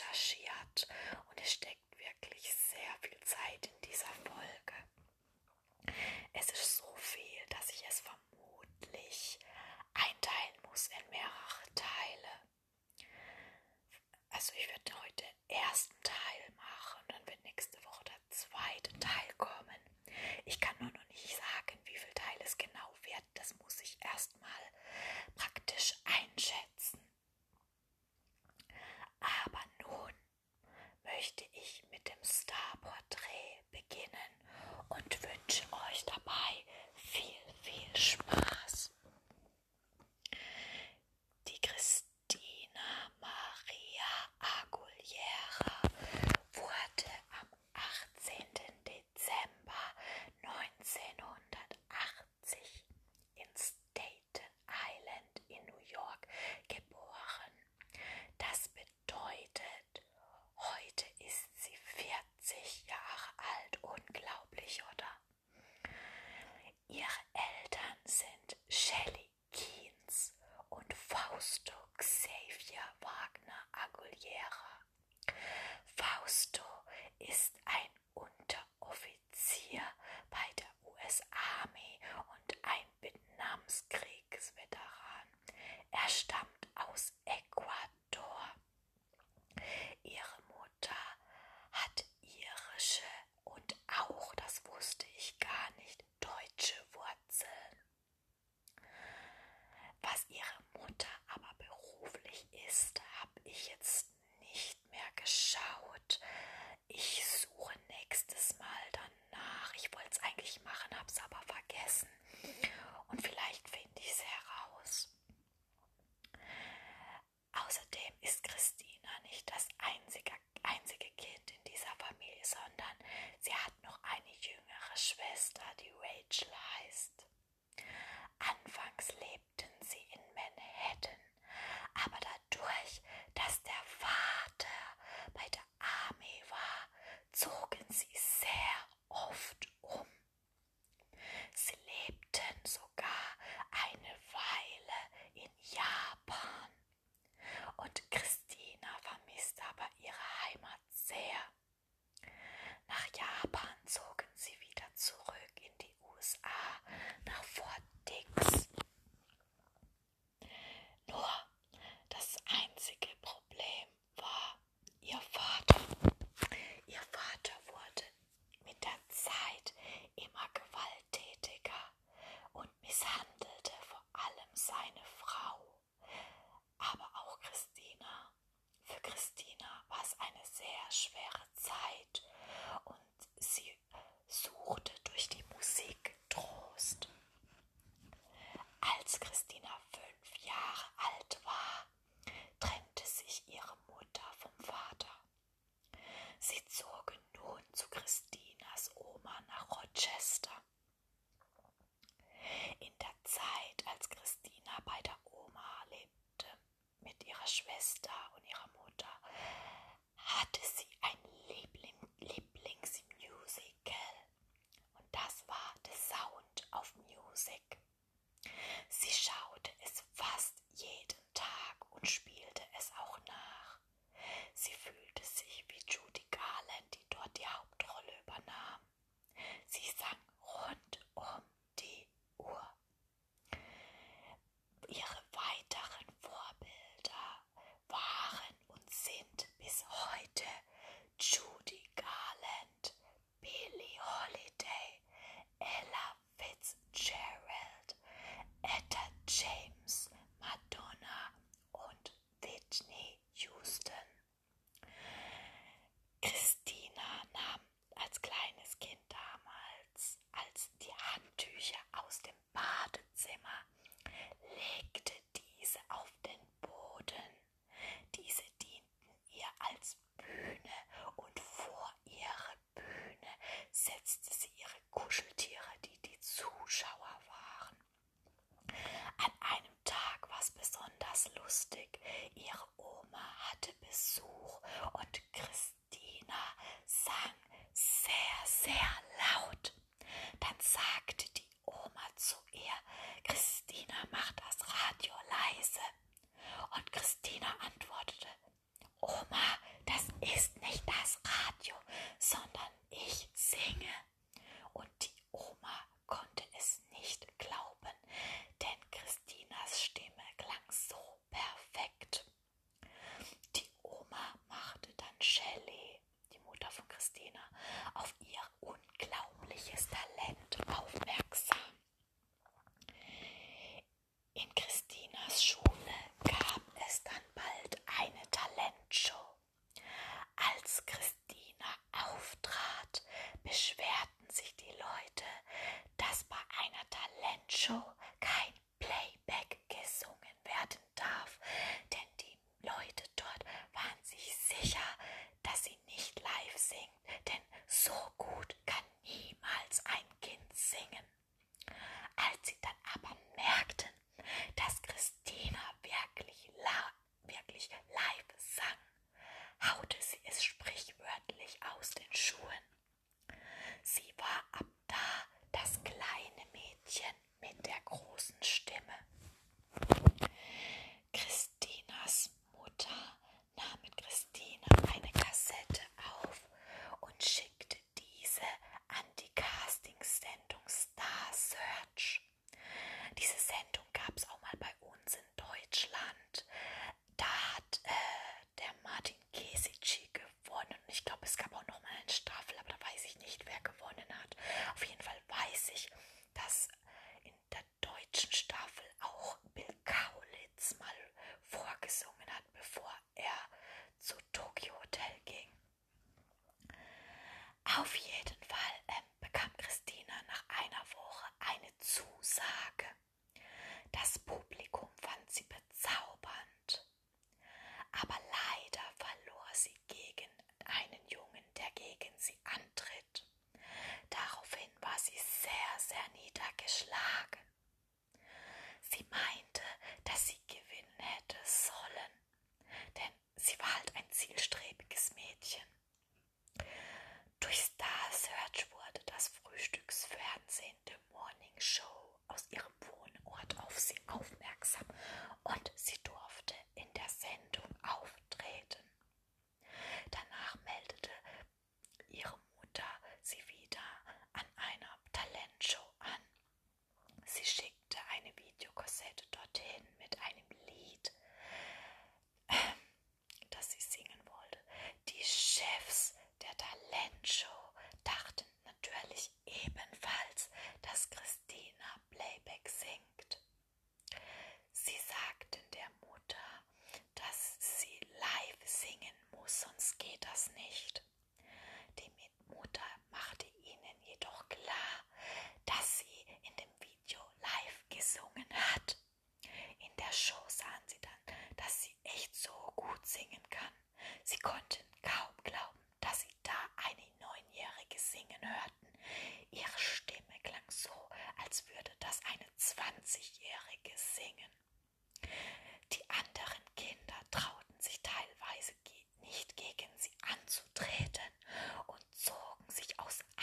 [0.00, 0.88] recherchiert
[1.30, 1.79] und es steckt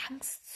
[0.10, 0.47] Angst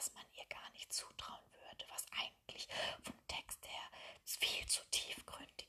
[0.00, 2.66] was man ihr gar nicht zutrauen würde, was eigentlich
[3.02, 3.82] vom Text her
[4.24, 5.59] viel zu tiefgründig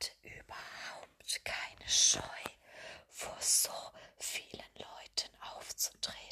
[0.00, 2.20] hat überhaupt keine Scheu
[3.08, 3.70] vor so
[4.18, 6.29] vielen Leuten aufzutreten.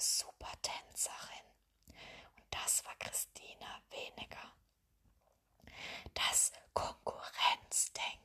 [0.00, 1.44] eine super Tänzerin.
[2.36, 4.52] Und das war Christina Weniger.
[6.14, 8.19] Das Konkurrenzdenken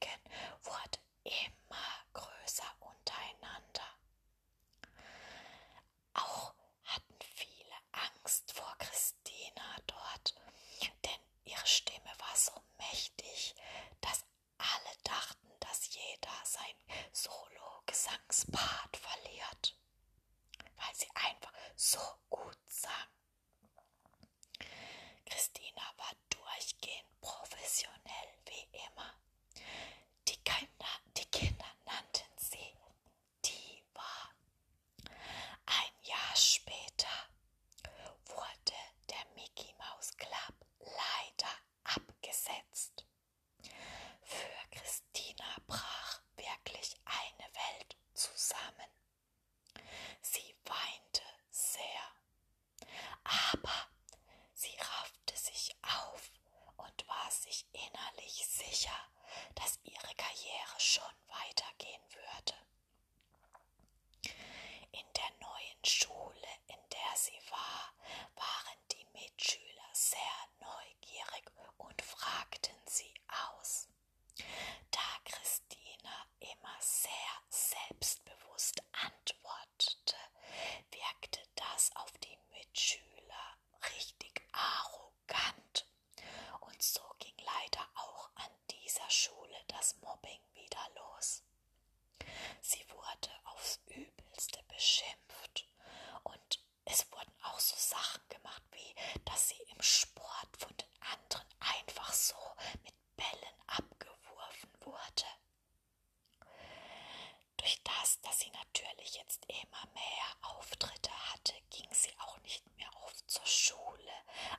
[107.66, 112.92] durch das, dass sie natürlich jetzt immer mehr Auftritte hatte, ging sie auch nicht mehr
[113.04, 114.12] oft zur Schule.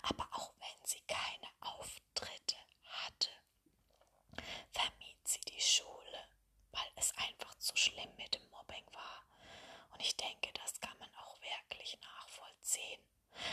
[0.03, 2.57] Aber auch wenn sie keine Auftritte
[3.05, 3.31] hatte,
[4.73, 6.29] vermied sie die Schule,
[6.73, 9.23] weil es einfach zu schlimm mit dem Mobbing war.
[9.93, 13.01] Und ich denke, das kann man auch wirklich nachvollziehen.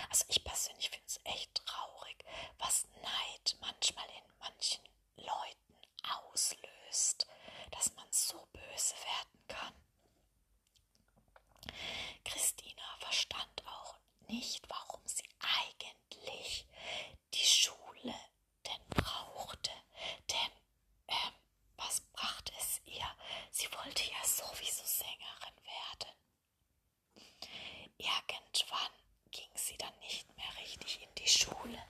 [0.09, 2.25] Also ich persönlich finde es echt traurig,
[2.57, 4.83] was Neid manchmal in manchen
[5.17, 7.25] Leuten auslöst wüsst,
[7.71, 9.73] dass man so böse werden kann.
[12.23, 13.95] Christina verstand auch
[14.27, 16.67] nicht, warum sie eigentlich
[17.33, 18.13] die Schule
[18.67, 19.71] denn brauchte.
[20.29, 20.51] Denn
[21.07, 21.33] ähm,
[21.77, 23.07] was brachte es ihr?
[23.49, 26.15] Sie wollte ja sowieso Sängerin werden.
[27.97, 28.91] Irgendwann
[29.31, 31.81] ging sie dann nicht mehr richtig in die Schule.